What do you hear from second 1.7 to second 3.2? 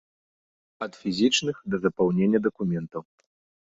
да запаўнення дакументаў.